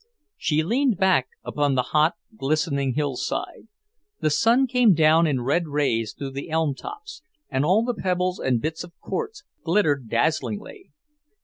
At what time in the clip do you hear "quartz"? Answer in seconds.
8.99-9.43